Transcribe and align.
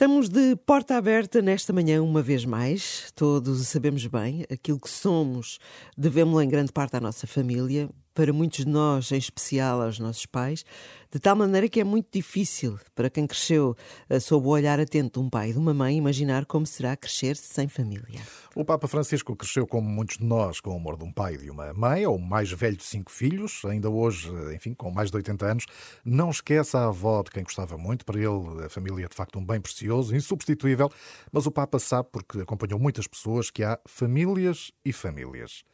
Estamos 0.00 0.30
de 0.30 0.56
porta 0.64 0.96
aberta 0.96 1.42
nesta 1.42 1.74
manhã, 1.74 2.02
uma 2.02 2.22
vez 2.22 2.46
mais. 2.46 3.12
Todos 3.14 3.68
sabemos 3.68 4.06
bem, 4.06 4.46
aquilo 4.50 4.80
que 4.80 4.88
somos 4.88 5.58
devemos-lo 5.94 6.40
em 6.40 6.48
grande 6.48 6.72
parte 6.72 6.96
à 6.96 7.00
nossa 7.00 7.26
família, 7.26 7.86
para 8.20 8.34
muitos 8.34 8.66
de 8.66 8.70
nós, 8.70 9.10
em 9.12 9.16
especial 9.16 9.80
aos 9.80 9.98
nossos 9.98 10.26
pais, 10.26 10.62
de 11.10 11.18
tal 11.18 11.34
maneira 11.34 11.70
que 11.70 11.80
é 11.80 11.84
muito 11.84 12.08
difícil 12.12 12.78
para 12.94 13.08
quem 13.08 13.26
cresceu 13.26 13.74
eh, 14.10 14.20
sob 14.20 14.46
o 14.46 14.50
olhar 14.50 14.78
atento 14.78 15.18
de 15.18 15.26
um 15.26 15.30
pai 15.30 15.48
e 15.48 15.52
de 15.54 15.58
uma 15.58 15.72
mãe 15.72 15.96
imaginar 15.96 16.44
como 16.44 16.66
será 16.66 16.94
crescer 16.98 17.34
sem 17.34 17.66
família. 17.66 18.20
O 18.54 18.62
Papa 18.64 18.86
Francisco 18.86 19.34
cresceu, 19.34 19.66
como 19.66 19.88
muitos 19.88 20.18
de 20.18 20.24
nós, 20.24 20.60
com 20.60 20.70
o 20.70 20.76
amor 20.76 20.98
de 20.98 21.04
um 21.04 21.12
pai 21.12 21.34
e 21.34 21.38
de 21.38 21.50
uma 21.50 21.72
mãe, 21.72 22.04
ou 22.04 22.16
o 22.16 22.20
mais 22.20 22.50
velho 22.52 22.76
de 22.76 22.84
cinco 22.84 23.10
filhos, 23.10 23.62
ainda 23.64 23.88
hoje, 23.88 24.28
enfim, 24.54 24.74
com 24.74 24.90
mais 24.90 25.10
de 25.10 25.16
80 25.16 25.46
anos. 25.46 25.66
Não 26.04 26.30
esquece 26.30 26.76
a 26.76 26.86
avó 26.86 27.22
de 27.22 27.30
quem 27.30 27.42
gostava 27.42 27.78
muito. 27.78 28.04
Para 28.04 28.18
ele, 28.18 28.64
a 28.64 28.68
família 28.68 29.06
é 29.06 29.08
de 29.08 29.14
facto 29.14 29.38
um 29.38 29.46
bem 29.46 29.60
precioso, 29.60 30.14
insubstituível. 30.14 30.90
Mas 31.32 31.46
o 31.46 31.50
Papa 31.50 31.78
sabe, 31.78 32.08
porque 32.12 32.40
acompanhou 32.40 32.78
muitas 32.78 33.06
pessoas, 33.06 33.50
que 33.50 33.62
há 33.62 33.78
famílias 33.86 34.72
e 34.84 34.92
famílias. 34.92 35.64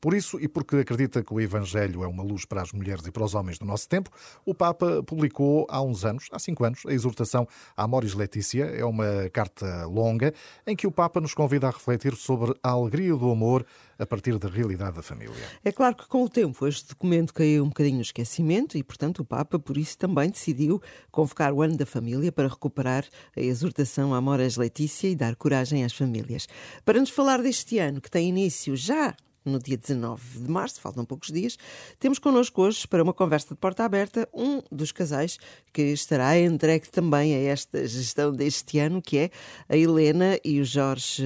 Por 0.00 0.14
isso, 0.14 0.38
e 0.38 0.46
porque 0.46 0.76
acredita 0.76 1.24
que 1.24 1.32
o 1.32 1.40
Evangelho 1.40 1.95
é 2.02 2.06
uma 2.06 2.22
luz 2.22 2.44
para 2.44 2.62
as 2.62 2.72
mulheres 2.72 3.06
e 3.06 3.10
para 3.10 3.24
os 3.24 3.34
homens 3.34 3.58
do 3.58 3.66
nosso 3.66 3.88
tempo, 3.88 4.10
o 4.44 4.54
Papa 4.54 5.02
publicou 5.04 5.66
há 5.68 5.82
uns 5.82 6.04
anos, 6.04 6.28
há 6.32 6.38
cinco 6.38 6.64
anos, 6.64 6.84
a 6.86 6.92
exortação 6.92 7.46
Amoris 7.76 8.14
Letícia. 8.14 8.64
É 8.64 8.84
uma 8.84 9.28
carta 9.32 9.86
longa 9.86 10.32
em 10.66 10.74
que 10.74 10.86
o 10.86 10.90
Papa 10.90 11.20
nos 11.20 11.34
convida 11.34 11.68
a 11.68 11.70
refletir 11.70 12.14
sobre 12.16 12.54
a 12.62 12.70
alegria 12.70 13.14
do 13.14 13.30
amor 13.30 13.64
a 13.98 14.06
partir 14.06 14.38
da 14.38 14.48
realidade 14.48 14.96
da 14.96 15.02
família. 15.02 15.34
É 15.64 15.72
claro 15.72 15.96
que 15.96 16.06
com 16.06 16.22
o 16.22 16.28
tempo 16.28 16.66
este 16.66 16.88
documento 16.88 17.32
caiu 17.32 17.64
um 17.64 17.68
bocadinho 17.68 17.96
no 17.96 18.02
esquecimento 18.02 18.76
e, 18.76 18.82
portanto, 18.82 19.20
o 19.20 19.24
Papa, 19.24 19.58
por 19.58 19.76
isso, 19.76 19.96
também 19.96 20.30
decidiu 20.30 20.80
convocar 21.10 21.52
o 21.52 21.62
Ano 21.62 21.76
da 21.76 21.86
Família 21.86 22.30
para 22.30 22.48
recuperar 22.48 23.04
a 23.36 23.40
exortação 23.40 24.14
Amoris 24.14 24.56
Letícia 24.56 25.08
e 25.08 25.16
dar 25.16 25.34
coragem 25.36 25.84
às 25.84 25.92
famílias. 25.92 26.46
Para 26.84 27.00
nos 27.00 27.10
falar 27.10 27.42
deste 27.42 27.78
ano, 27.78 28.00
que 28.00 28.10
tem 28.10 28.28
início 28.28 28.76
já 28.76 29.14
no 29.46 29.58
dia 29.58 29.76
19 29.76 30.40
de 30.40 30.50
março, 30.50 30.80
faltam 30.80 31.04
poucos 31.04 31.30
dias, 31.30 31.56
temos 31.98 32.18
connosco 32.18 32.62
hoje, 32.62 32.86
para 32.86 33.02
uma 33.02 33.14
conversa 33.14 33.54
de 33.54 33.60
porta 33.60 33.84
aberta, 33.84 34.28
um 34.34 34.60
dos 34.70 34.92
casais 34.92 35.38
que 35.72 35.82
estará 35.82 36.38
entregue 36.38 36.88
também 36.90 37.34
a 37.34 37.38
esta 37.38 37.86
gestão 37.86 38.32
deste 38.32 38.78
ano, 38.78 39.00
que 39.00 39.18
é 39.18 39.30
a 39.68 39.76
Helena 39.76 40.38
e 40.44 40.60
o 40.60 40.64
Jorge 40.64 41.22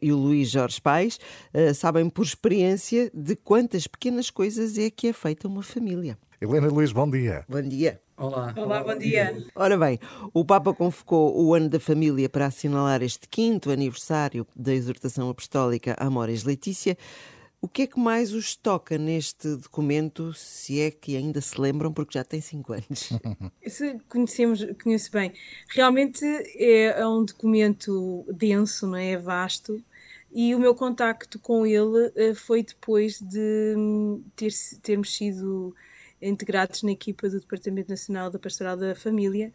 e 0.00 0.12
o 0.12 0.16
Luís 0.16 0.50
Jorge 0.50 0.80
Pais. 0.80 1.18
Uh, 1.52 1.74
sabem 1.74 2.08
por 2.08 2.24
experiência 2.24 3.10
de 3.12 3.36
quantas 3.36 3.86
pequenas 3.86 4.30
coisas 4.30 4.78
é 4.78 4.90
que 4.90 5.08
é 5.08 5.12
feita 5.12 5.46
uma 5.46 5.62
família. 5.62 6.18
Helena 6.40 6.68
e 6.68 6.70
Luís, 6.70 6.92
bom 6.92 7.10
dia. 7.10 7.44
Bom 7.48 7.62
dia. 7.62 8.00
Olá. 8.16 8.52
Olá, 8.56 8.82
bom 8.82 8.96
dia. 8.96 9.36
Ora 9.54 9.76
bem, 9.76 9.98
o 10.34 10.44
Papa 10.44 10.74
convocou 10.74 11.40
o 11.40 11.54
Ano 11.54 11.68
da 11.68 11.78
Família 11.78 12.28
para 12.28 12.46
assinalar 12.46 13.02
este 13.02 13.28
quinto 13.28 13.70
aniversário 13.70 14.46
da 14.56 14.72
exortação 14.72 15.30
apostólica 15.30 15.96
Amoris 15.98 16.42
Letícia. 16.42 16.96
O 17.60 17.66
que 17.66 17.82
é 17.82 17.86
que 17.88 17.98
mais 17.98 18.32
os 18.32 18.54
toca 18.54 18.96
neste 18.96 19.56
documento, 19.56 20.32
se 20.32 20.80
é 20.80 20.92
que 20.92 21.16
ainda 21.16 21.40
se 21.40 21.60
lembram, 21.60 21.92
porque 21.92 22.16
já 22.16 22.22
tem 22.22 22.40
cinco 22.40 22.72
anos? 22.72 23.10
Se 23.66 23.98
conhecemos, 24.08 24.64
conheço 24.82 25.10
bem. 25.10 25.32
Realmente 25.70 26.24
é, 26.24 27.00
é 27.00 27.06
um 27.06 27.24
documento 27.24 28.24
denso, 28.32 28.86
não 28.86 28.96
é? 28.96 29.10
é 29.10 29.16
vasto. 29.18 29.82
E 30.30 30.54
o 30.54 30.58
meu 30.60 30.74
contacto 30.74 31.38
com 31.40 31.66
ele 31.66 32.12
eh, 32.14 32.34
foi 32.34 32.62
depois 32.62 33.20
de 33.20 33.74
hum, 33.76 34.22
ter, 34.36 34.52
termos 34.82 35.16
sido 35.16 35.74
integrados 36.22 36.82
na 36.82 36.92
equipa 36.92 37.28
do 37.28 37.40
Departamento 37.40 37.90
Nacional 37.90 38.30
da 38.30 38.38
Pastoral 38.38 38.76
da 38.76 38.94
Família, 38.94 39.52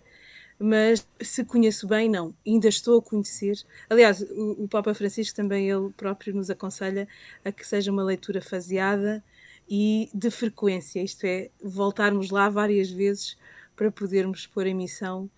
mas 0.60 1.08
se 1.22 1.44
conheço 1.44 1.88
bem, 1.88 2.10
não. 2.10 2.34
Ainda 2.46 2.68
estou 2.68 3.00
a 3.00 3.02
conhecer. 3.02 3.58
Aliás, 3.90 4.22
o, 4.22 4.64
o, 4.64 4.68
Papa 4.68 4.94
Francisco 4.94 5.36
também 5.36 5.70
ele 5.70 5.90
próprio 5.92 6.34
nos 6.34 6.50
aconselha 6.50 7.08
a 7.44 7.52
que 7.52 7.66
seja 7.66 7.92
uma 7.92 8.04
leitura 8.04 8.42
faseada 8.42 9.24
e 9.70 10.10
de 10.14 10.30
frequência, 10.30 11.02
isto 11.02 11.26
é, 11.26 11.50
voltarmos 11.62 12.30
lá 12.30 12.50
várias 12.50 12.90
vezes 12.92 13.38
para 13.76 13.92
podermos 13.92 14.46
pôr 14.46 14.68
em 14.68 14.74
missão 14.74 15.30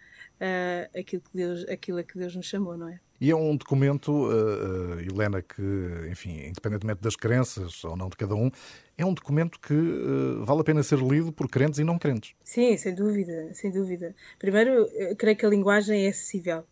uh, 0.42 1.00
aquilo, 1.00 1.22
que 1.22 1.30
Deus, 1.34 1.68
aquilo 1.70 2.00
a 2.00 2.04
que 2.04 2.18
Deus 2.18 2.36
nos 2.36 2.48
chamou, 2.48 2.78
não 2.78 2.90
é? 2.90 3.00
E 3.20 3.32
é 3.32 3.36
um 3.36 3.56
documento, 3.56 4.12
uh, 4.12 4.96
uh, 4.96 5.00
Helena, 5.00 5.42
que, 5.42 5.62
enfim, 6.12 6.48
independentemente 6.48 7.02
das 7.02 7.16
crenças 7.16 7.84
ou 7.84 7.96
não 7.96 8.10
de 8.10 8.18
cada 8.18 8.36
um, 8.36 8.52
é 8.98 9.06
um 9.06 9.14
documento 9.14 9.60
que 9.60 9.74
uh, 9.74 10.44
vale 10.44 10.62
a 10.62 10.64
pena 10.64 10.84
ser 10.84 11.00
lido 11.00 11.32
por 11.32 11.50
crentes 11.50 11.80
e 11.80 11.84
não 11.84 11.98
crentes. 11.98 12.34
Sim, 12.44 12.76
sem 12.78 12.94
dúvida, 12.94 13.54
sem 13.54 13.72
dúvida. 13.72 14.14
Primeiro, 14.38 14.88
creio 15.18 15.38
que 15.38 15.46
a 15.46 15.50
linguagem 15.50 16.06
é 16.06 16.10
acessível 16.10 16.66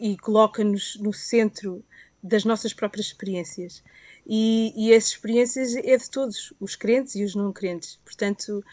e 0.00 0.16
coloca-nos 0.16 0.96
no 1.00 1.12
centro 1.12 1.84
das 2.22 2.44
nossas 2.44 2.72
próprias 2.72 3.06
experiências. 3.06 3.84
E, 4.26 4.72
e 4.76 4.92
experiências 4.92 5.76
é 5.76 5.96
de 5.96 6.10
todos, 6.10 6.52
os 6.58 6.74
crentes 6.74 7.14
e 7.14 7.22
os 7.22 7.34
não 7.34 7.52
crentes. 7.52 8.00
Portanto, 8.02 8.64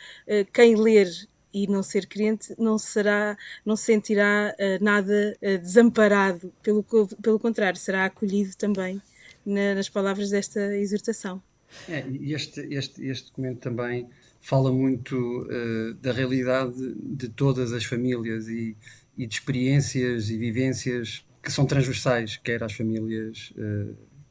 quem 0.54 0.76
ler 0.76 1.08
e 1.54 1.68
não 1.68 1.84
ser 1.84 2.08
crente 2.08 2.54
não 2.58 2.78
será, 2.78 3.38
não 3.66 3.76
se 3.76 3.86
sentirá 3.86 4.56
uh, 4.58 4.84
nada 4.84 5.38
uh, 5.42 5.58
desamparado, 5.58 6.54
pelo, 6.62 6.84
pelo 7.22 7.40
contrário, 7.40 7.80
será 7.80 8.06
acolhido 8.06 8.56
também 8.56 9.02
na, 9.46 9.76
nas 9.76 9.90
palavras 9.90 10.30
desta 10.30 10.76
exortação. 10.78 11.42
É, 11.88 12.06
este, 12.22 12.62
este, 12.74 13.06
este 13.06 13.28
documento 13.28 13.60
também 13.60 14.08
fala 14.42 14.72
muito 14.72 15.16
uh, 15.16 15.94
da 15.96 16.12
realidade 16.12 16.96
de 16.96 17.30
todas 17.30 17.74
as 17.74 17.86
famílias 17.86 18.48
e, 18.48 18.76
e, 19.18 19.26
de 19.26 19.34
experiências 19.34 20.30
e 20.30 20.38
vivências 20.38 21.26
que 21.42 21.52
são 21.52 21.66
transversais, 21.66 22.38
quer 22.38 22.64
às 22.64 22.74
famílias 22.74 23.52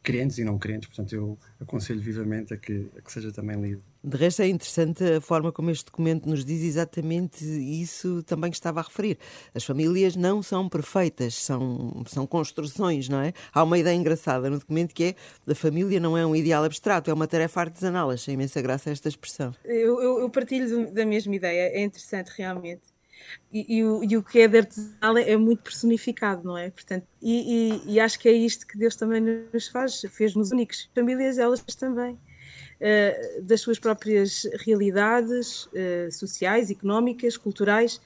crentes 0.01 0.39
e 0.39 0.45
não 0.45 0.59
crentes, 0.59 0.89
portanto 0.89 1.13
eu 1.13 1.37
aconselho 1.59 2.01
vivamente 2.01 2.55
a 2.55 2.57
que, 2.57 2.87
a 2.97 3.01
que 3.01 3.13
seja 3.13 3.33
também 3.33 3.61
lido. 3.61 3.83
De 4.03 4.17
resto, 4.17 4.41
é 4.41 4.49
interessante 4.49 5.05
a 5.05 5.21
forma 5.21 5.53
como 5.53 5.71
este 5.71 5.85
documento 5.85 6.27
nos 6.27 6.43
diz 6.43 6.63
exatamente 6.63 7.45
isso 7.45 8.23
também 8.23 8.51
que 8.51 8.57
estava 8.57 8.81
a 8.81 8.83
referir. 8.83 9.19
As 9.55 9.63
famílias 9.63 10.17
não 10.17 10.43
são 10.43 10.71
perfeitas, 10.71 11.35
são, 11.35 12.03
são 12.07 12.27
construções, 12.27 13.11
não 13.11 13.21
é? 13.21 13.35
Há 13.53 13.63
uma 13.63 13.79
ideia 13.79 13.95
engraçada 13.95 14.49
no 14.49 14.59
documento 14.59 14.95
que 14.95 15.05
é 15.05 15.15
a 15.47 15.55
família 15.55 16.01
não 16.01 16.17
é 16.17 16.25
um 16.25 16.35
ideal 16.35 16.65
abstrato, 16.65 17.11
é 17.11 17.15
uma 17.15 17.27
tarefa 17.27 17.61
artesanal. 17.61 18.11
Achei 18.11 18.33
imensa 18.33 18.63
graça 18.63 18.91
esta 18.91 19.09
expressão. 19.09 19.55
Eu, 19.67 20.01
eu, 20.01 20.21
eu 20.21 20.31
partilho 20.31 20.91
da 20.91 21.05
mesma 21.05 21.35
ideia, 21.35 21.69
é 21.69 21.83
interessante 21.83 22.29
realmente. 22.29 22.83
E, 23.53 23.77
e, 23.77 23.85
o, 23.85 24.03
e, 24.03 24.17
o, 24.17 24.23
que 24.23 24.41
é 24.41 24.49
de 24.49 24.59
artesanal 24.59 25.19
é, 25.19 25.33
é 25.33 25.37
muito 25.37 25.63
personificado, 25.63 26.43
não 26.43 26.57
é? 26.57 26.71
Portanto, 26.71 27.07
e, 27.21 27.83
e, 27.85 28.01
acho 28.01 28.19
que 28.19 28.31
é 28.31 28.33
isto 28.33 28.67
que 28.67 28.79
Deus 28.79 28.97
também 28.97 29.21
nos 29.21 29.69
faz, 29.69 30.01
fez-nos 30.11 30.53
únicos. 30.53 30.89
Famílias, 30.95 31.37
elas 31.37 31.61
também 31.61 32.19
uh, 32.81 33.43
das 33.43 33.61
suas 33.61 33.79
próprias 33.79 34.47
realidades 34.65 35.67
uh, 35.67 36.11
sociais, 36.11 36.71
económicas, 36.71 37.37
culturais, 37.37 38.01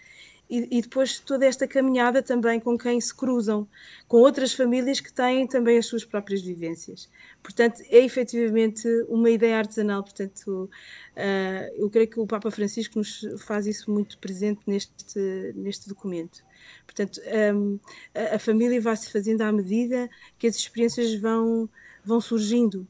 e, 0.48 0.78
e, 0.78 0.82
depois 0.82 1.18
toda 1.18 1.46
esta 1.46 1.66
caminhada 1.66 2.22
também 2.22 2.60
com 2.60 2.76
quem 2.76 3.00
se 3.00 3.14
cruzam, 3.14 3.66
com 4.06 4.18
outras 4.18 4.52
famílias 4.52 5.00
que 5.00 5.10
têm 5.10 5.46
também 5.46 5.78
as 5.78 5.86
suas 5.86 6.04
próprias 6.04 6.42
vivências. 6.42 7.08
Portanto, 7.42 7.82
é 7.88 8.04
efetivamente 8.04 8.86
uma 9.08 9.30
ideia 9.30 9.56
artesanal. 9.56 10.02
Portanto, 10.02 10.68
uh, 11.16 11.74
eu 11.76 11.88
creio 11.88 12.08
que 12.08 12.20
o 12.20 12.26
Papa 12.26 12.50
Francisco 12.50 12.98
nos 12.98 13.26
faz 13.38 13.66
isso 13.66 13.90
muito 13.90 14.18
presente 14.18 14.60
neste, 14.66 15.18
neste 15.54 15.88
documento. 15.88 16.44
Portanto, 16.86 17.20
um, 17.54 17.78
a, 18.14 18.36
a 18.36 18.38
família 18.38 18.80
vai 18.80 18.96
se 18.96 19.10
fazendo 19.10 19.40
à 19.40 19.50
medida 19.50 20.10
que 20.38 20.46
as 20.46 20.56
experiências 20.56 21.14
vão, 21.14 21.68
vão 22.04 22.20
surgindo 22.20 22.86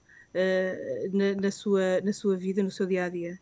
na, 1.12 1.34
na, 1.40 1.50
sua, 1.50 2.00
na 2.02 2.12
sua 2.12 2.36
vida, 2.36 2.62
no 2.62 2.70
seu 2.70 2.86
dia 2.86 3.04
a 3.04 3.08
dia. 3.08 3.40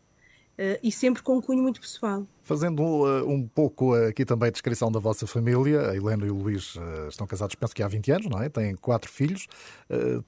Uh, 0.53 0.77
e 0.83 0.91
sempre 0.91 1.23
com 1.23 1.37
um 1.37 1.41
cunho 1.41 1.63
muito 1.63 1.81
pessoal. 1.81 2.27
Fazendo 2.43 2.83
uh, 2.83 3.25
um 3.25 3.47
pouco 3.47 3.95
uh, 3.95 4.07
aqui 4.09 4.25
também 4.25 4.49
a 4.49 4.51
descrição 4.51 4.91
da 4.91 4.99
vossa 4.99 5.25
família, 5.25 5.91
a 5.91 5.95
Helena 5.95 6.25
e 6.25 6.29
o 6.29 6.35
Luís 6.35 6.75
uh, 6.75 7.07
estão 7.07 7.25
casados, 7.25 7.55
penso 7.55 7.73
que 7.73 7.81
há 7.81 7.87
20 7.87 8.11
anos, 8.11 8.27
não 8.29 8.43
é? 8.43 8.49
Têm 8.49 8.75
quatro 8.75 9.09
filhos, 9.09 9.47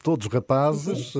todos 0.01 0.28
rapazes, 0.28 1.13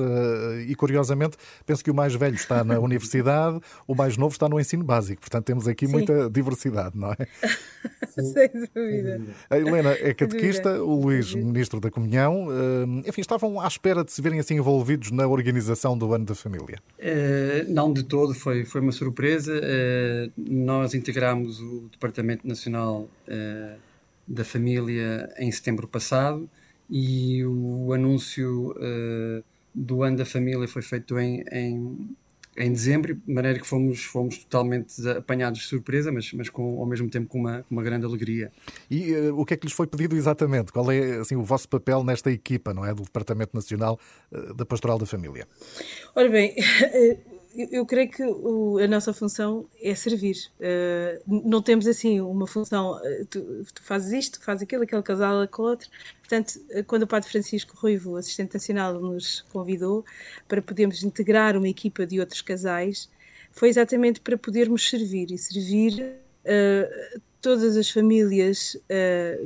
e 0.68 0.74
curiosamente, 0.74 1.36
penso 1.66 1.82
que 1.82 1.90
o 1.90 1.94
mais 1.94 2.14
velho 2.14 2.36
está 2.36 2.62
na 2.62 2.78
universidade, 2.80 3.60
o 3.86 3.94
mais 3.94 4.16
novo 4.16 4.32
está 4.32 4.48
no 4.48 4.58
ensino 4.58 4.84
básico, 4.84 5.20
portanto 5.20 5.44
temos 5.44 5.66
aqui 5.66 5.86
Sim. 5.86 5.92
muita 5.92 6.30
diversidade, 6.30 6.96
não 6.96 7.10
é? 7.10 7.16
Sem 8.08 8.48
dúvida. 8.74 9.20
A 9.50 9.58
Helena 9.58 9.90
é 9.90 10.14
catequista, 10.14 10.82
o 10.82 11.00
Luís, 11.00 11.34
ministro 11.34 11.80
da 11.80 11.90
Comunhão. 11.90 12.46
enfim, 13.04 13.20
estavam 13.20 13.60
à 13.60 13.66
espera 13.66 14.04
de 14.04 14.12
se 14.12 14.22
verem 14.22 14.38
assim 14.38 14.54
envolvidos 14.54 15.10
na 15.10 15.26
organização 15.26 15.98
do 15.98 16.14
Ano 16.14 16.24
da 16.24 16.34
Família? 16.34 16.78
não 17.68 17.92
de 17.92 18.04
todo, 18.04 18.32
foi, 18.32 18.64
foi 18.64 18.80
uma 18.80 18.92
surpresa. 18.92 19.60
nós 20.36 20.85
nós 20.86 20.94
integramos 20.94 21.60
o 21.60 21.88
Departamento 21.90 22.46
Nacional 22.46 23.08
uh, 23.26 23.78
da 24.26 24.44
Família 24.44 25.28
em 25.36 25.50
setembro 25.50 25.88
passado 25.88 26.48
e 26.88 27.44
o 27.44 27.92
anúncio 27.92 28.70
uh, 28.70 29.42
do 29.74 30.04
ano 30.04 30.16
da 30.16 30.24
família 30.24 30.68
foi 30.68 30.82
feito 30.82 31.18
em, 31.18 31.42
em, 31.50 32.16
em 32.56 32.72
dezembro, 32.72 33.16
de 33.16 33.32
maneira 33.32 33.58
que 33.58 33.66
fomos, 33.66 34.04
fomos 34.04 34.38
totalmente 34.38 34.94
apanhados 35.08 35.58
de 35.58 35.66
surpresa, 35.66 36.12
mas, 36.12 36.32
mas 36.32 36.48
com, 36.48 36.78
ao 36.78 36.86
mesmo 36.86 37.10
tempo 37.10 37.26
com 37.26 37.40
uma, 37.40 37.64
com 37.64 37.74
uma 37.74 37.82
grande 37.82 38.06
alegria. 38.06 38.52
E 38.88 39.12
uh, 39.12 39.36
o 39.36 39.44
que 39.44 39.54
é 39.54 39.56
que 39.56 39.66
lhes 39.66 39.74
foi 39.74 39.88
pedido 39.88 40.14
exatamente? 40.14 40.70
Qual 40.70 40.88
é 40.92 41.16
assim, 41.16 41.34
o 41.34 41.42
vosso 41.42 41.68
papel 41.68 42.04
nesta 42.04 42.30
equipa, 42.30 42.72
não 42.72 42.84
é? 42.86 42.94
Do 42.94 43.02
Departamento 43.02 43.50
Nacional 43.52 43.98
uh, 44.30 44.54
da 44.54 44.64
Pastoral 44.64 45.00
da 45.00 45.06
Família? 45.06 45.48
Ora 46.14 46.28
bem, 46.28 46.54
eu 47.56 47.86
creio 47.86 48.10
que 48.10 48.22
o, 48.22 48.78
a 48.78 48.86
nossa 48.86 49.12
função 49.12 49.66
é 49.80 49.94
servir. 49.94 50.36
Uh, 50.60 51.42
não 51.48 51.62
temos 51.62 51.86
assim 51.86 52.20
uma 52.20 52.46
função, 52.46 52.96
uh, 52.96 53.26
tu, 53.30 53.64
tu, 53.72 53.82
fazes 53.82 54.12
isto, 54.12 54.42
fazes 54.42 54.62
aquilo, 54.62 54.82
aquele 54.82 55.02
casal, 55.02 55.40
aquele 55.40 55.68
outro. 55.68 55.88
Portanto, 56.20 56.60
uh, 56.70 56.84
quando 56.84 57.04
o 57.04 57.06
Padre 57.06 57.30
Francisco 57.30 57.76
Ruivo, 57.76 58.16
assistente 58.16 58.54
nacional, 58.54 59.00
nos 59.00 59.40
convidou 59.52 60.04
para 60.46 60.60
podermos 60.60 61.02
integrar 61.02 61.56
uma 61.56 61.68
equipa 61.68 62.06
de 62.06 62.20
outros 62.20 62.42
casais, 62.42 63.08
foi 63.52 63.68
exatamente 63.68 64.20
para 64.20 64.36
podermos 64.36 64.88
servir 64.88 65.30
e 65.30 65.38
servir 65.38 66.14
todas 67.40 67.76
as 67.76 67.90
famílias 67.90 68.76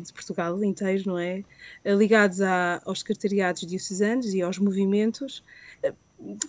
de 0.03 0.13
Portugal 0.13 0.63
inteiro, 0.63 1.05
não 1.07 1.19
é? 1.19 1.43
ligados 1.85 2.41
aos 2.85 2.99
secretariados 2.99 3.65
diocesanos 3.67 4.35
e 4.35 4.43
aos 4.43 4.59
movimentos 4.59 5.43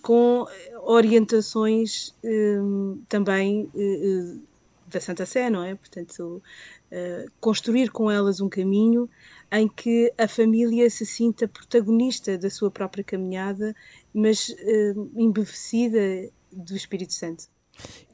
com 0.02 0.46
orientações 0.84 2.14
um, 2.24 3.02
também 3.08 3.70
uh, 3.74 4.42
da 4.86 5.00
Santa 5.00 5.26
Sé, 5.26 5.48
não 5.50 5.62
é? 5.64 5.74
Portanto, 5.74 6.42
uh, 6.90 7.32
construir 7.40 7.90
com 7.90 8.10
elas 8.10 8.40
um 8.40 8.48
caminho 8.48 9.08
em 9.50 9.68
que 9.68 10.12
a 10.16 10.28
família 10.28 10.88
se 10.88 11.04
sinta 11.04 11.48
protagonista 11.48 12.38
da 12.38 12.50
sua 12.50 12.70
própria 12.70 13.04
caminhada, 13.04 13.74
mas 14.12 14.48
uh, 14.48 15.10
embevecida 15.16 16.30
do 16.50 16.76
Espírito 16.76 17.12
Santo. 17.12 17.51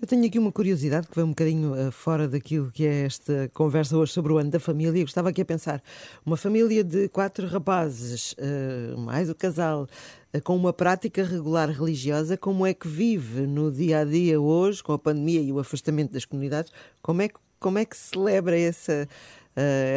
Eu 0.01 0.07
tenho 0.07 0.25
aqui 0.25 0.39
uma 0.39 0.53
curiosidade 0.53 1.09
que 1.09 1.17
vai 1.17 1.25
um 1.25 1.31
bocadinho 1.31 1.73
uh, 1.73 1.91
fora 1.91 2.29
daquilo 2.29 2.71
que 2.71 2.87
é 2.87 3.05
esta 3.05 3.51
conversa 3.53 3.97
hoje 3.97 4.13
sobre 4.13 4.33
o 4.33 4.39
ano 4.39 4.51
da 4.51 4.61
família. 4.61 5.01
Eu 5.01 5.05
estava 5.05 5.31
aqui 5.31 5.43
a 5.43 5.45
pensar: 5.45 5.83
uma 6.25 6.37
família 6.37 6.85
de 6.85 7.09
quatro 7.09 7.47
rapazes, 7.49 8.35
uh, 8.35 8.99
mais 8.99 9.29
o 9.29 9.35
casal, 9.35 9.89
uh, 10.33 10.43
com 10.43 10.55
uma 10.55 10.73
prática 10.73 11.25
regular 11.25 11.69
religiosa, 11.71 12.37
como 12.37 12.65
é 12.65 12.73
que 12.73 12.87
vive 12.87 13.41
no 13.43 13.73
dia 13.73 14.01
a 14.01 14.05
dia 14.05 14.41
hoje, 14.41 14.83
com 14.83 14.93
a 14.93 14.99
pandemia 14.99 15.41
e 15.41 15.51
o 15.51 15.59
afastamento 15.59 16.13
das 16.13 16.25
comunidades? 16.25 16.73
Como 17.03 17.21
é 17.21 17.29
que, 17.29 17.41
como 17.59 17.79
é 17.79 17.85
que 17.85 17.97
celebra 17.97 18.59
essa. 18.59 19.09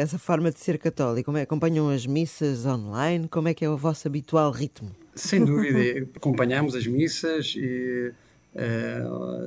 essa 0.00 0.18
forma 0.18 0.50
de 0.50 0.58
ser 0.58 0.76
católico? 0.76 1.26
Como 1.26 1.38
é, 1.38 1.42
acompanham 1.42 1.88
as 1.88 2.04
missas 2.04 2.66
online? 2.66 3.28
Como 3.28 3.46
é 3.46 3.54
que 3.54 3.64
é 3.64 3.70
o 3.70 3.76
vosso 3.76 4.08
habitual 4.08 4.50
ritmo? 4.50 4.90
Sem 5.14 5.44
dúvida, 5.44 6.08
acompanhamos 6.16 6.74
as 6.74 6.84
missas 6.88 7.54
e 7.56 8.12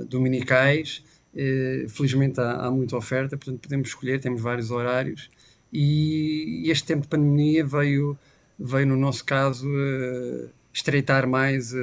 dominicais. 0.08 1.04
Uh, 1.34 1.90
felizmente 1.90 2.40
há, 2.40 2.66
há, 2.66 2.72
muita 2.72 2.96
oferta, 2.96 3.36
portanto 3.38 3.60
podemos 3.60 3.90
escolher, 3.90 4.22
temos 4.22 4.42
vários 4.42 4.72
horários. 4.72 5.30
E, 5.72 6.64
este 6.72 6.88
tempo 6.88 7.02
de 7.02 7.10
pandemia 7.10 7.66
veio, 7.66 8.18
veio 8.58 8.88
no 8.88 8.96
nosso 8.96 9.26
caso, 9.26 9.68
uh, 9.68 10.50
estreitar 10.74 11.28
mais 11.28 11.74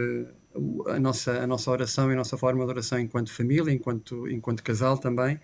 a, 0.86 0.98
nossa, 0.98 1.32
a 1.42 1.46
nossa 1.46 1.70
oração 1.70 2.10
e 2.10 2.14
a 2.14 2.16
nossa 2.16 2.36
forma 2.36 2.64
de 2.64 2.70
oração 2.70 2.98
enquanto 2.98 3.32
família, 3.32 3.72
enquanto, 3.72 4.28
enquanto 4.28 4.62
casal 4.62 4.96
também. 4.98 5.38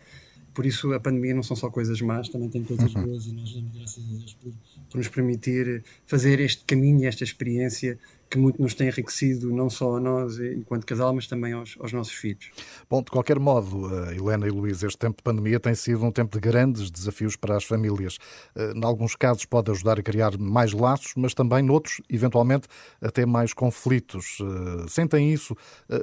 Por 0.55 0.67
isso, 0.67 0.93
a 0.93 1.01
pandemia 1.01 1.35
não 1.35 1.43
são 1.43 1.57
só 1.57 1.71
coisas 1.71 2.01
más, 2.01 2.29
também 2.29 2.49
tem 2.49 2.65
coisas 2.65 2.95
uhum. 2.95 3.05
boas 3.05 3.27
e 3.27 3.33
nós 3.33 3.53
damos 3.53 3.73
graças 3.73 4.05
a 4.05 4.15
Deus 4.19 4.35
por, 4.35 4.53
por 4.91 4.99
nos 4.99 5.09
permitir 5.09 5.85
fazer 6.07 6.41
este 6.41 6.65
caminho, 6.65 7.07
esta 7.07 7.25
experiência 7.25 7.99
que 8.29 8.39
muito 8.39 8.61
nos 8.61 8.75
tem 8.75 8.89
enriquecido, 8.89 9.51
não 9.51 9.71
só 9.71 9.97
a 9.97 10.01
nós 10.01 10.39
enquanto 10.39 10.85
casal, 10.85 11.15
mas 11.15 11.27
também 11.27 11.53
aos, 11.53 11.77
aos 11.81 11.93
nossos 11.93 12.13
filhos. 12.13 12.51
Bom, 12.89 13.03
de 13.03 13.11
qualquer 13.11 13.39
modo, 13.39 13.89
eh, 13.95 14.17
Helena 14.17 14.47
e 14.47 14.51
Luís, 14.51 14.83
este 14.83 14.99
tempo 14.99 15.17
de 15.17 15.23
pandemia 15.23 15.59
tem 15.59 15.75
sido 15.75 16.05
um 16.05 16.13
tempo 16.13 16.39
de 16.39 16.41
grandes 16.41 16.91
desafios 16.91 17.37
para 17.37 17.57
as 17.57 17.65
famílias. 17.65 18.19
Eh, 18.55 18.73
em 18.77 18.85
alguns 18.85 19.17
casos 19.17 19.45
pode 19.45 19.71
ajudar 19.71 19.99
a 19.99 20.03
criar 20.03 20.37
mais 20.39 20.73
laços, 20.73 21.13
mas 21.17 21.35
também 21.35 21.63
noutros, 21.63 22.01
eventualmente, 22.09 22.69
até 23.01 23.25
mais 23.25 23.53
conflitos. 23.53 24.39
Eh, 24.41 24.87
sentem 24.89 25.33
isso 25.33 25.57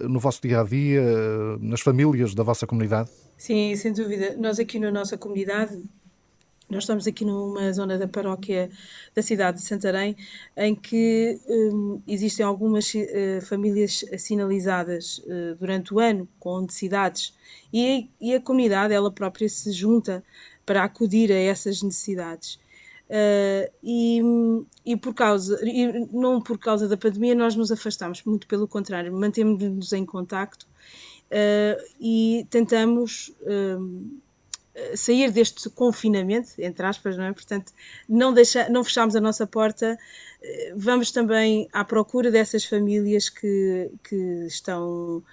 no 0.10 0.20
vosso 0.20 0.42
dia 0.42 0.62
a 0.62 0.64
dia, 0.64 1.04
nas 1.60 1.82
famílias 1.82 2.34
da 2.34 2.44
vossa 2.44 2.66
comunidade? 2.66 3.10
Sim, 3.38 3.76
sem 3.76 3.94
dúvida. 3.94 4.36
Nós 4.38 4.60
aqui 4.60 4.80
na 4.80 4.92
nossa 4.92 5.18
comunidade 5.18 5.82
nós 6.68 6.84
estamos 6.84 7.06
aqui 7.06 7.24
numa 7.24 7.72
zona 7.72 7.98
da 7.98 8.08
paróquia 8.08 8.72
da 9.14 9.22
cidade 9.22 9.60
de 9.60 9.64
Santarém, 9.64 10.18
em 10.58 10.74
que 10.74 11.40
um, 11.48 12.02
existem 12.08 12.44
algumas 12.44 12.92
uh, 12.94 13.42
famílias 13.44 14.04
sinalizadas 14.18 15.20
uh, 15.20 15.56
durante 15.60 15.94
o 15.94 16.00
ano 16.00 16.28
com 16.40 16.62
necessidades 16.62 17.36
e, 17.72 18.10
e, 18.20 18.34
a 18.34 18.42
comunidade 18.42 18.94
ela 18.94 19.12
própria 19.12 19.48
se 19.48 19.72
junta 19.72 20.24
para 20.66 20.84
acudir 20.84 21.32
a 21.32 21.38
essas 21.38 21.84
necessidades. 21.84 22.56
Uh, 23.08 23.72
e, 23.84 24.22
e, 24.84 24.98
por 24.98 25.14
causa, 25.14 25.60
e 25.64 26.08
não 26.12 26.42
por 26.42 26.58
causa 26.58 26.88
da 26.88 26.98
pandemia, 26.98 27.36
nós 27.36 27.56
nos 27.56 27.72
afastamos, 27.72 28.24
muito 28.24 28.48
pelo 28.48 28.68
contrário, 28.68 29.14
mantemos-nos 29.14 29.94
em 29.94 30.04
contacto 30.04 30.66
e 32.00 32.46
tentamos 32.50 33.34
hum, 33.42 34.20
sair 34.96 35.32
deste 35.32 35.70
confinamento, 35.70 36.50
entre 36.60 36.86
aspas, 36.86 37.18
não 37.18 37.26
é? 37.26 37.34
Portanto, 37.34 37.72
não, 38.08 38.34
deixa, 38.34 38.70
não 38.70 38.84
fechamos 38.84 39.16
a 39.16 39.22
nossa 39.22 39.48
porta, 39.48 39.98
eh, 40.42 40.74
vamos 40.76 41.12
também 41.12 41.68
à 41.72 41.84
procura 41.84 42.30
dessas 42.30 42.66
famílias 42.66 43.30
que, 43.30 43.92
que 44.04 44.16
estão 44.48 45.24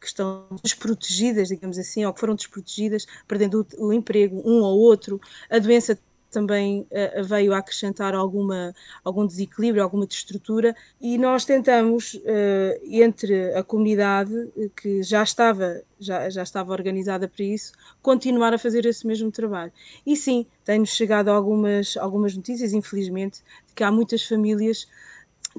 que 0.00 0.08
estão 0.08 0.48
desprotegidas, 0.64 1.46
digamos 1.46 1.78
assim, 1.78 2.04
ou 2.04 2.12
que 2.12 2.18
foram 2.18 2.34
desprotegidas, 2.34 3.06
perdendo 3.28 3.64
o, 3.78 3.86
o 3.86 3.92
emprego, 3.92 4.42
um 4.44 4.60
ou 4.60 4.80
outro, 4.80 5.20
a 5.48 5.60
doença 5.60 5.96
também 6.32 6.80
uh, 6.90 7.22
veio 7.24 7.52
a 7.52 7.58
acrescentar 7.58 8.14
alguma, 8.14 8.74
algum 9.04 9.26
desequilíbrio, 9.26 9.82
alguma 9.82 10.06
destrutura, 10.06 10.74
e 11.00 11.18
nós 11.18 11.44
tentamos, 11.44 12.14
uh, 12.14 12.80
entre 12.82 13.54
a 13.54 13.62
comunidade, 13.62 14.34
eh, 14.56 14.70
que 14.74 15.02
já 15.02 15.22
estava, 15.22 15.82
já, 16.00 16.28
já 16.30 16.42
estava 16.42 16.72
organizada 16.72 17.28
para 17.28 17.44
isso, 17.44 17.72
continuar 18.00 18.54
a 18.54 18.58
fazer 18.58 18.86
esse 18.86 19.06
mesmo 19.06 19.30
trabalho. 19.30 19.72
E 20.06 20.16
sim, 20.16 20.46
tem-nos 20.64 20.90
chegado 20.90 21.28
algumas, 21.28 21.96
algumas 21.96 22.34
notícias, 22.34 22.72
infelizmente, 22.72 23.40
de 23.68 23.74
que 23.74 23.84
há 23.84 23.92
muitas 23.92 24.22
famílias 24.26 24.88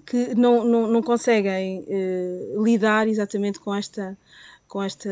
que 0.07 0.33
não, 0.33 0.63
não, 0.63 0.87
não 0.87 1.03
conseguem 1.03 1.85
lidar 2.57 3.07
exatamente 3.07 3.59
com 3.59 3.75
esta 3.75 4.17
com 4.73 4.81
esta 4.81 5.07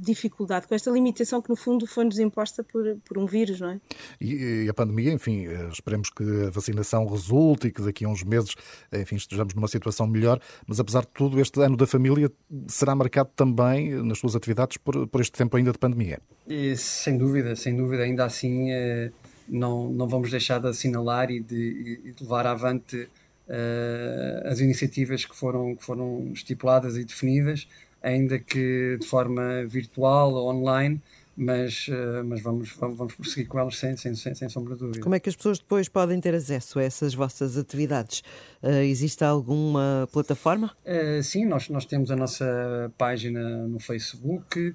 dificuldade, 0.00 0.66
com 0.66 0.74
esta 0.74 0.90
limitação 0.90 1.40
que 1.40 1.48
no 1.48 1.54
fundo 1.54 1.86
foi-nos 1.86 2.18
imposta 2.18 2.64
por, 2.64 2.82
por 3.04 3.16
um 3.16 3.24
vírus, 3.24 3.60
não 3.60 3.70
é? 3.70 3.80
E, 4.20 4.64
e, 4.64 4.68
a 4.68 4.74
pandemia, 4.74 5.12
enfim, 5.12 5.46
eh, 5.46 5.68
esperemos 5.72 6.10
que 6.10 6.24
a 6.24 6.50
vacinação 6.50 7.06
resulte 7.06 7.68
e 7.68 7.70
que 7.70 7.80
daqui 7.82 8.04
a 8.04 8.08
uns 8.08 8.24
meses, 8.24 8.56
enfim, 8.92 9.14
estejamos 9.14 9.54
numa 9.54 9.68
situação 9.68 10.08
melhor, 10.08 10.40
mas 10.66 10.80
apesar 10.80 11.02
de 11.02 11.12
tudo, 11.14 11.38
este 11.38 11.60
ano 11.60 11.76
da 11.76 11.86
família 11.86 12.28
será 12.66 12.96
marcado 12.96 13.30
também 13.36 13.94
nas 14.02 14.18
suas 14.18 14.34
atividades 14.34 14.76
por, 14.76 15.06
por 15.06 15.20
este 15.20 15.38
tempo 15.38 15.56
ainda 15.56 15.70
de 15.70 15.78
pandemia. 15.78 16.18
E, 16.48 16.76
sem 16.76 17.16
dúvida, 17.16 17.54
sem 17.54 17.76
dúvida, 17.76 18.02
ainda 18.02 18.24
assim 18.24 18.72
eh, 18.72 19.12
não, 19.48 19.88
não 19.88 20.08
vamos 20.08 20.32
deixar 20.32 20.58
de 20.58 20.66
assinalar 20.66 21.30
e 21.30 21.38
de, 21.38 22.00
e 22.06 22.10
de 22.10 22.24
levar 22.24 22.44
avante 22.44 23.08
uh, 23.48 24.48
as 24.48 24.58
iniciativas 24.58 25.24
que 25.24 25.36
foram, 25.36 25.76
que 25.76 25.84
foram 25.84 26.32
estipuladas 26.32 26.96
e 26.96 27.04
definidas 27.04 27.68
ainda 28.02 28.38
que 28.38 28.96
de 29.00 29.06
forma 29.06 29.64
virtual 29.66 30.32
ou 30.32 30.50
online, 30.50 31.00
mas, 31.36 31.86
uh, 31.88 32.24
mas 32.24 32.40
vamos, 32.40 32.72
vamos, 32.72 32.96
vamos 32.96 33.14
prosseguir 33.14 33.46
com 33.46 33.58
elas 33.58 33.76
sem, 33.76 33.96
sem, 33.96 34.14
sem, 34.14 34.34
sem, 34.34 34.48
sombra 34.48 34.74
de 34.74 34.80
dúvida. 34.80 35.00
Como 35.02 35.14
é 35.14 35.20
que 35.20 35.28
as 35.28 35.36
pessoas 35.36 35.58
depois 35.58 35.88
podem 35.88 36.18
ter 36.18 36.34
acesso 36.34 36.78
a 36.78 36.82
essas 36.82 37.14
vossas 37.14 37.58
atividades? 37.58 38.22
Uh, 38.62 38.68
existe 38.82 39.22
alguma 39.22 40.08
plataforma? 40.10 40.72
Uh, 40.84 41.22
sim, 41.22 41.44
nós, 41.44 41.68
nós 41.68 41.84
temos 41.84 42.10
a 42.10 42.16
nossa 42.16 42.90
página 42.96 43.66
no 43.66 43.78
Facebook. 43.78 44.74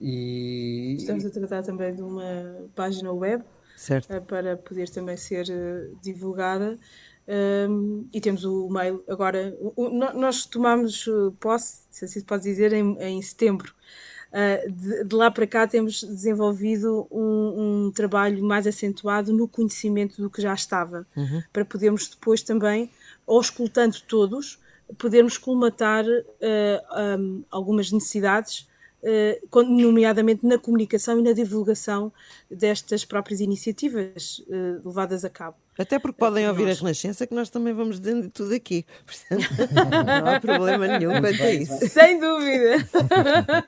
e... 0.00 0.96
Estamos 0.98 1.24
a 1.24 1.30
tratar 1.30 1.62
também 1.62 1.94
de 1.94 2.02
uma 2.02 2.68
página 2.74 3.10
web 3.12 3.42
certo. 3.74 4.08
para 4.26 4.56
poder 4.58 4.90
também 4.90 5.16
ser 5.16 5.46
divulgada. 6.02 6.78
Um, 7.28 8.08
e 8.12 8.20
temos 8.20 8.44
o 8.44 8.68
mail 8.68 9.02
agora. 9.08 9.56
O, 9.60 9.88
nós 9.88 10.46
tomamos 10.46 11.06
uh, 11.06 11.32
posse, 11.40 11.80
se 11.90 12.04
assim 12.04 12.20
se 12.20 12.26
pode 12.26 12.44
dizer, 12.44 12.72
em, 12.72 12.96
em 13.00 13.20
setembro. 13.20 13.74
Uh, 14.30 14.70
de, 14.70 15.04
de, 15.04 15.16
lá 15.16 15.30
para 15.30 15.46
cá 15.46 15.66
temos 15.66 16.02
desenvolvido 16.02 17.06
um, 17.10 17.86
um, 17.86 17.92
trabalho 17.92 18.44
mais 18.44 18.66
acentuado 18.66 19.32
no 19.32 19.48
conhecimento 19.48 20.20
do 20.20 20.30
que 20.30 20.42
já 20.42 20.54
estava, 20.54 21.06
uhum. 21.16 21.42
para 21.52 21.64
podermos 21.64 22.08
depois 22.08 22.42
também, 22.42 22.90
auscultando 23.26 23.96
todos, 24.06 24.60
podermos 24.98 25.36
colmatar 25.36 26.04
uh, 26.04 27.18
um, 27.18 27.44
algumas 27.50 27.90
necessidades 27.90 28.68
Uh, 29.02 29.62
nomeadamente 29.62 30.44
na 30.44 30.58
comunicação 30.58 31.20
e 31.20 31.22
na 31.22 31.32
divulgação 31.32 32.12
destas 32.50 33.04
próprias 33.04 33.40
iniciativas 33.40 34.42
uh, 34.48 34.80
levadas 34.84 35.24
a 35.24 35.30
cabo. 35.30 35.56
Até 35.78 35.98
porque 35.98 36.18
podem 36.18 36.48
ouvir 36.48 36.66
nós... 36.66 36.78
a 36.78 36.80
Renascença, 36.80 37.26
que 37.26 37.34
nós 37.34 37.50
também 37.50 37.74
vamos 37.74 38.00
dizendo 38.00 38.30
tudo 38.30 38.54
aqui. 38.54 38.86
Portanto, 39.04 39.50
não 40.06 40.26
há 40.26 40.40
problema 40.40 40.86
nenhum 40.86 41.20
quanto 41.20 41.42
a 41.42 41.52
isso. 41.52 41.86
Sem 41.88 42.18
dúvida. 42.18 42.86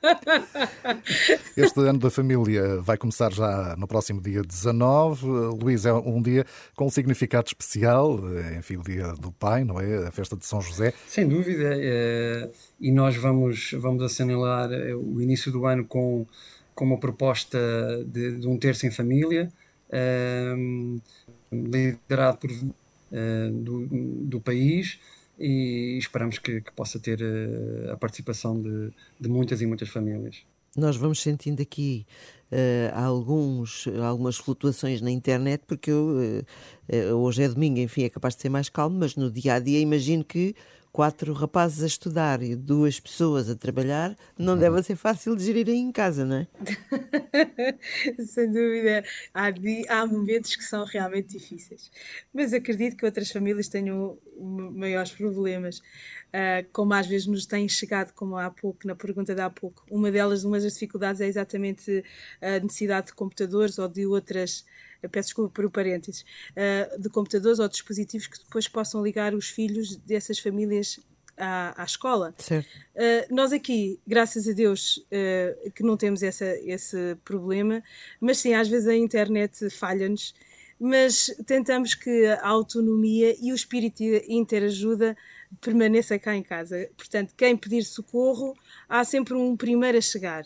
Este 1.57 1.81
ano 1.81 1.99
da 1.99 2.11
família 2.11 2.81
vai 2.81 2.97
começar 2.97 3.33
já 3.33 3.75
no 3.77 3.87
próximo 3.87 4.21
dia 4.21 4.43
19. 4.43 5.27
Luís, 5.27 5.85
é 5.85 5.93
um 5.93 6.23
dia 6.23 6.47
com 6.75 6.87
um 6.87 6.91
significado 6.91 7.49
especial, 7.49 8.19
enfim, 8.57 8.77
o 8.77 8.83
dia 8.83 9.13
do 9.15 9.33
pai, 9.33 9.65
não 9.65 9.81
é? 9.81 10.07
A 10.07 10.11
festa 10.11 10.37
de 10.37 10.47
São 10.47 10.61
José. 10.61 10.93
Sem 11.07 11.29
dúvida. 11.29 11.71
É... 11.75 12.51
E 12.81 12.93
nós 12.93 13.17
vamos, 13.17 13.73
vamos 13.77 14.03
assinalar 14.03 14.71
o 14.71 15.21
início 15.21 15.51
do 15.51 15.67
ano 15.67 15.85
com, 15.85 16.27
com 16.75 16.85
uma 16.85 16.99
proposta 16.99 17.59
de, 18.07 18.39
de 18.39 18.47
um 18.47 18.57
terço 18.57 18.87
em 18.87 18.91
família. 18.91 19.49
Um, 19.93 21.01
liderado 21.53 22.39
por, 22.39 22.51
uh, 22.51 23.51
do, 23.53 23.87
do 24.27 24.41
país 24.41 24.99
e 25.39 25.97
esperamos 25.99 26.39
que, 26.39 26.61
que 26.61 26.73
possa 26.73 26.99
ter 26.99 27.21
uh, 27.21 27.93
a 27.93 27.97
participação 27.97 28.61
de, 28.61 28.91
de 29.21 29.29
muitas 29.29 29.61
e 29.61 29.67
muitas 29.67 29.89
famílias. 29.89 30.43
Nós 30.77 30.97
vamos 30.97 31.21
sentindo 31.21 31.61
aqui 31.61 32.07
uh, 32.53 32.95
alguns, 32.95 33.87
algumas 34.07 34.37
flutuações 34.37 35.01
na 35.01 35.11
internet, 35.11 35.63
porque 35.67 35.91
eu, 35.91 36.45
hoje 37.17 37.43
é 37.43 37.49
domingo, 37.49 37.79
enfim, 37.79 38.05
é 38.05 38.09
capaz 38.09 38.37
de 38.37 38.43
ser 38.43 38.49
mais 38.49 38.69
calmo, 38.69 38.99
mas 38.99 39.17
no 39.17 39.31
dia 39.31 39.55
a 39.55 39.59
dia 39.59 39.81
imagino 39.81 40.25
que 40.25 40.55
quatro 40.99 41.33
rapazes 41.33 41.85
a 41.85 41.87
estudar 41.87 42.43
e 42.43 42.57
duas 42.57 42.99
pessoas 42.99 43.49
a 43.49 43.55
trabalhar, 43.55 44.17
não 44.37 44.55
uhum. 44.55 44.59
deve 44.59 44.83
ser 44.83 44.97
fácil 44.97 45.37
de 45.37 45.45
gerir 45.45 45.69
aí 45.69 45.77
em 45.77 45.93
casa, 45.93 46.25
não 46.25 46.39
é? 46.39 46.49
Sem 48.27 48.51
dúvida. 48.51 49.05
Há, 49.33 49.47
há 49.91 50.07
momentos 50.09 50.57
que 50.57 50.65
são 50.65 50.85
realmente 50.85 51.39
difíceis. 51.39 51.89
Mas 52.35 52.53
acredito 52.53 52.97
que 52.97 53.05
outras 53.05 53.31
famílias 53.31 53.69
tenham 53.69 54.19
maiores 54.41 55.13
problemas. 55.13 55.79
Uh, 55.79 56.67
como 56.73 56.93
às 56.93 57.07
vezes 57.07 57.29
nos 57.29 57.47
têm 57.47 57.69
chegado, 57.69 58.13
como 58.13 58.37
há 58.37 58.51
pouco, 58.51 58.85
na 58.85 58.97
pergunta 58.97 59.37
de 59.37 59.41
há 59.41 59.49
pouco, 59.49 59.85
uma 59.89 60.11
delas, 60.11 60.43
uma 60.43 60.59
das 60.59 60.73
dificuldades 60.73 61.21
é 61.21 61.29
exatamente 61.29 62.05
a 62.43 62.59
necessidade 62.59 63.07
de 63.07 63.15
computadores 63.15 63.79
ou 63.79 63.87
de 63.87 64.05
outras 64.05 64.65
peço 65.07 65.29
desculpa 65.29 65.51
por 65.55 65.65
o 65.65 65.71
parênteses, 65.71 66.25
uh, 66.53 67.01
de 67.01 67.09
computadores 67.09 67.59
ou 67.59 67.69
dispositivos 67.69 68.27
que 68.27 68.39
depois 68.39 68.67
possam 68.67 69.03
ligar 69.03 69.35
os 69.35 69.49
filhos 69.49 69.97
dessas 69.97 70.39
famílias 70.39 70.99
à, 71.37 71.81
à 71.81 71.85
escola. 71.85 72.35
Uh, 72.95 73.35
nós 73.35 73.53
aqui, 73.53 74.01
graças 74.07 74.49
a 74.49 74.53
Deus, 74.53 74.97
uh, 74.97 75.71
que 75.71 75.83
não 75.83 75.97
temos 75.97 76.23
essa, 76.23 76.47
esse 76.65 77.17
problema, 77.25 77.83
mas 78.21 78.39
sim, 78.39 78.55
às 78.55 78.69
vezes 78.69 78.89
a 78.89 78.97
internet 78.97 79.71
falha-nos, 79.71 80.35
mas 80.81 81.35
tentamos 81.47 81.95
que 81.95 82.27
a 82.27 82.47
autonomia 82.49 83.37
e 83.41 83.53
o 83.53 83.55
espírito 83.55 83.99
de 83.99 84.25
interajuda 84.29 85.17
permaneça 85.61 86.19
cá 86.19 86.35
em 86.37 86.43
casa. 86.43 86.89
Portanto, 86.97 87.35
quem 87.37 87.57
pedir 87.57 87.83
socorro, 87.85 88.57
há 88.89 89.05
sempre 89.05 89.35
um 89.35 89.57
primeiro 89.57 89.99
a 89.99 90.01
chegar 90.01 90.45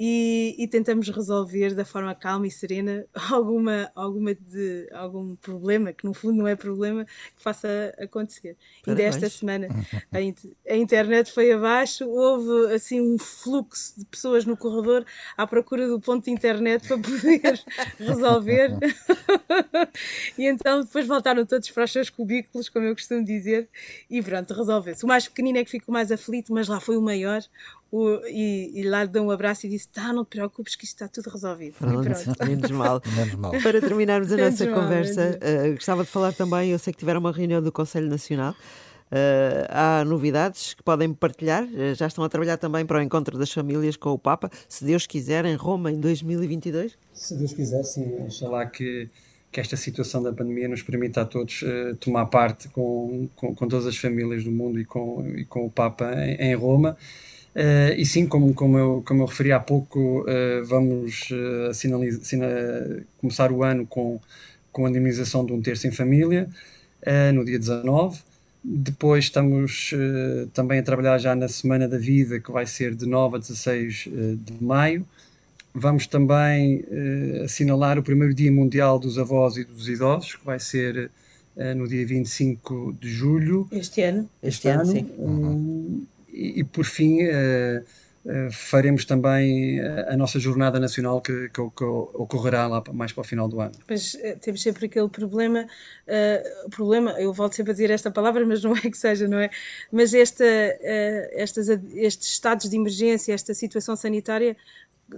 e, 0.00 0.54
e, 0.56 0.68
tentamos 0.68 1.08
resolver 1.08 1.74
da 1.74 1.84
forma 1.84 2.14
calma 2.14 2.46
e 2.46 2.50
serena 2.52 3.04
alguma, 3.32 3.90
alguma 3.96 4.32
de, 4.32 4.88
algum 4.92 5.34
problema, 5.34 5.92
que 5.92 6.04
no 6.04 6.14
fundo 6.14 6.38
não 6.38 6.46
é 6.46 6.54
problema, 6.54 7.04
que 7.04 7.42
faça 7.42 7.92
acontecer. 7.98 8.56
E 8.86 8.94
desta 8.94 9.28
semana 9.28 9.66
a, 10.12 10.72
a, 10.72 10.76
internet 10.76 11.32
foi 11.32 11.50
abaixo, 11.50 12.08
houve 12.08 12.72
assim 12.72 13.00
um 13.00 13.18
fluxo 13.18 13.98
de 13.98 14.04
pessoas 14.04 14.44
no 14.44 14.56
corredor 14.56 15.04
à 15.36 15.44
procura 15.48 15.88
do 15.88 15.98
ponto 15.98 16.26
de 16.26 16.30
internet 16.30 16.86
para 16.86 16.98
poder 16.98 17.60
resolver. 17.98 18.70
e 20.38 20.46
então 20.46 20.84
depois 20.84 21.08
voltaram 21.08 21.44
todos 21.44 21.68
para 21.72 21.82
os 21.82 21.90
seus 21.90 22.08
cubículos, 22.08 22.68
como 22.68 22.86
eu 22.86 22.94
costumo 22.94 23.24
dizer, 23.24 23.68
e 24.08 24.22
pronto, 24.22 24.54
resolveu-se. 24.54 25.04
O 25.04 25.08
mais 25.08 25.26
pequenino 25.26 25.58
é 25.58 25.64
que 25.64 25.72
ficou 25.72 25.92
mais 25.92 26.12
aflito, 26.12 26.52
mas 26.52 26.68
lá 26.68 26.78
foi 26.78 26.96
o 26.96 27.02
maior, 27.02 27.42
o, 27.90 28.20
e, 28.26 28.80
e, 28.80 28.82
lá 28.82 29.06
deu 29.06 29.22
um 29.22 29.30
abraço 29.30 29.66
e 29.66 29.70
disse: 29.70 29.88
Tá, 29.88 30.12
não 30.12 30.24
te 30.24 30.28
preocupes, 30.28 30.76
que 30.76 30.84
isto 30.84 30.94
está 30.94 31.08
tudo 31.08 31.30
resolvido. 31.30 31.74
Pronto, 31.78 32.02
menos 32.46 32.70
mal. 32.70 33.02
menos 33.16 33.34
mal. 33.34 33.52
Para 33.62 33.80
terminarmos 33.80 34.30
a 34.30 34.36
nossa 34.36 34.66
mal, 34.66 34.82
conversa, 34.82 35.38
uh, 35.38 35.74
gostava 35.74 36.04
de 36.04 36.10
falar 36.10 36.32
também. 36.34 36.70
Eu 36.70 36.78
sei 36.78 36.92
que 36.92 36.98
tiveram 36.98 37.20
uma 37.20 37.32
reunião 37.32 37.62
do 37.62 37.72
Conselho 37.72 38.08
Nacional. 38.08 38.54
Uh, 39.10 39.64
há 39.70 40.04
novidades 40.04 40.74
que 40.74 40.82
podem 40.82 41.14
partilhar? 41.14 41.64
Uh, 41.64 41.94
já 41.94 42.06
estão 42.06 42.22
a 42.24 42.28
trabalhar 42.28 42.58
também 42.58 42.84
para 42.84 42.98
o 42.98 43.02
encontro 43.02 43.38
das 43.38 43.50
famílias 43.50 43.96
com 43.96 44.10
o 44.10 44.18
Papa, 44.18 44.50
se 44.68 44.84
Deus 44.84 45.06
quiser, 45.06 45.46
em 45.46 45.54
Roma 45.54 45.90
em 45.90 45.98
2022? 45.98 46.98
Se 47.14 47.34
Deus 47.36 47.54
quiser, 47.54 47.82
sim. 47.84 48.22
Oxalá 48.26 48.66
que, 48.66 49.08
que 49.50 49.60
esta 49.60 49.78
situação 49.78 50.22
da 50.22 50.30
pandemia 50.30 50.68
nos 50.68 50.82
permita 50.82 51.22
a 51.22 51.24
todos 51.24 51.62
uh, 51.62 51.96
tomar 51.96 52.26
parte 52.26 52.68
com, 52.68 53.30
com, 53.34 53.54
com, 53.54 53.66
todas 53.66 53.86
as 53.86 53.96
famílias 53.96 54.44
do 54.44 54.52
mundo 54.52 54.78
e 54.78 54.84
com, 54.84 55.26
e 55.26 55.46
com 55.46 55.64
o 55.64 55.70
Papa 55.70 56.12
em, 56.12 56.50
em 56.50 56.54
Roma. 56.54 56.94
Uh, 57.54 57.92
e 57.96 58.04
sim, 58.04 58.26
como, 58.26 58.54
como, 58.54 58.78
eu, 58.78 59.02
como 59.04 59.22
eu 59.22 59.26
referi 59.26 59.52
há 59.52 59.58
pouco, 59.58 60.20
uh, 60.20 60.64
vamos 60.64 61.28
uh, 61.30 63.04
começar 63.20 63.50
o 63.50 63.64
ano 63.64 63.86
com, 63.86 64.20
com 64.70 64.86
a 64.86 64.90
indemnização 64.90 65.44
de 65.44 65.52
um 65.52 65.60
terço 65.60 65.86
em 65.86 65.90
família, 65.90 66.48
no 67.32 67.44
dia 67.44 67.58
19. 67.58 68.20
Depois 68.62 69.24
estamos 69.24 69.94
também 70.52 70.80
a 70.80 70.82
trabalhar 70.82 71.16
já 71.18 71.34
na 71.34 71.48
Semana 71.48 71.88
da 71.88 71.96
Vida, 71.96 72.38
que 72.38 72.50
vai 72.50 72.66
ser 72.66 72.94
de 72.94 73.06
9 73.06 73.36
a 73.36 73.38
16 73.38 74.08
de 74.44 74.52
maio. 74.62 75.06
Vamos 75.72 76.06
também 76.06 76.84
assinalar 77.44 77.98
o 77.98 78.02
primeiro 78.02 78.34
Dia 78.34 78.52
Mundial 78.52 78.98
dos 78.98 79.16
Avós 79.16 79.56
e 79.56 79.64
dos 79.64 79.88
Idosos, 79.88 80.34
que 80.34 80.44
vai 80.44 80.58
ser 80.58 81.10
no 81.76 81.88
dia 81.88 82.04
25 82.04 82.96
de 83.00 83.08
julho. 83.08 83.66
Este 83.72 84.02
ano. 84.02 84.28
Este, 84.42 84.68
este 84.68 84.68
ano, 84.68 84.80
ano, 84.82 84.92
sim. 84.92 85.06
Uhum 85.16 85.77
e, 86.38 86.64
por 86.64 86.84
fim, 86.84 87.24
uh, 87.24 87.82
uh, 88.24 88.52
faremos 88.52 89.04
também 89.04 89.80
a 89.80 90.16
nossa 90.16 90.38
jornada 90.38 90.78
nacional 90.78 91.20
que, 91.20 91.48
que, 91.48 91.70
que, 91.76 91.84
ocorrerá 91.84 92.68
lá 92.68 92.82
mais 92.92 93.12
para 93.12 93.22
o 93.22 93.24
final 93.24 93.48
do 93.48 93.60
ano. 93.60 93.72
Uh, 93.90 94.38
temos 94.40 94.62
sempre 94.62 94.86
aquele 94.86 95.08
problema, 95.08 95.66
problema, 96.70 97.10
eu 97.20 97.32
volto 97.32 97.56
sempre 97.56 97.72
a 97.72 97.74
dizer 97.74 97.90
esta 97.90 98.10
palavra, 98.10 98.46
mas 98.46 98.62
não 98.62 98.76
é 98.76 98.80
que 98.80 98.96
seja, 98.96 99.26
não 99.26 99.38
é? 99.38 99.50
Mas 99.90 100.14
esta, 100.14 100.44
estas, 101.32 101.68
estes 101.68 102.28
estados 102.28 102.70
de 102.70 102.76
emergência, 102.76 103.32
esta 103.32 103.52
situação 103.52 103.96
sanitária 103.96 104.56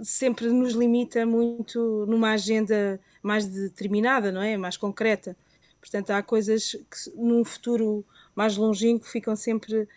sempre 0.03 0.47
nos 0.47 0.73
limita 0.73 1.25
muito 1.25 2.05
numa 2.07 2.31
agenda 2.31 2.99
mais 3.21 3.45
determinada, 3.45 4.31
não 4.31 4.41
é? 4.41 4.57
Mais 4.57 4.75
concreta. 4.75 5.35
Portanto, 5.79 6.11
há 6.11 6.23
coisas 6.23 6.71
que 6.71 7.15
num 7.15 7.43
futuro 7.43 8.05
mais 8.35 8.55
longínquo 8.55 9.05
ficam 9.05 9.35
sempre 9.35 9.87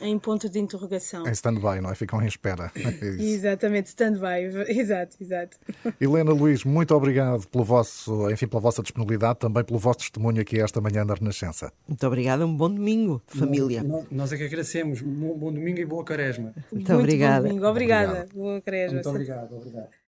em 0.00 0.18
ponto 0.18 0.48
de 0.48 0.58
interrogação. 0.58 1.26
Em 1.26 1.32
stand-by, 1.32 1.80
não 1.80 1.90
é? 1.90 1.94
Ficam 1.94 2.22
em 2.22 2.26
espera. 2.26 2.70
É 2.74 3.04
Exatamente, 3.22 3.86
stand-by. 3.86 4.50
Exato, 4.68 5.16
exato. 5.20 5.58
Helena 6.00 6.32
Luís, 6.32 6.64
muito 6.64 6.94
obrigado 6.94 7.46
pelo 7.48 7.64
vosso, 7.64 8.30
enfim, 8.30 8.46
pela 8.46 8.60
vossa 8.60 8.82
disponibilidade, 8.82 9.38
também 9.38 9.64
pelo 9.64 9.78
vosso 9.78 10.00
testemunho 10.00 10.40
aqui 10.40 10.60
esta 10.60 10.80
manhã 10.80 11.04
na 11.04 11.14
Renascença. 11.14 11.72
Muito 11.86 12.06
obrigada, 12.06 12.46
um 12.46 12.56
bom 12.56 12.70
domingo 12.70 13.22
de 13.32 13.38
família. 13.38 13.82
Nós, 13.82 14.06
nós 14.10 14.32
é 14.32 14.36
que 14.36 14.44
agradecemos. 14.44 15.00
Bom, 15.02 15.36
bom 15.36 15.52
domingo 15.52 15.80
e 15.80 15.84
boa 15.84 16.04
quaresma. 16.04 16.52
Muito, 16.54 16.72
muito 16.72 16.94
obrigada. 16.94 17.48
Obrigada. 17.68 18.26
Boa 18.34 18.60
quaresma. 18.60 18.94
Muito 18.94 19.08
obrigado, 19.08 19.54
obrigado. 19.54 19.99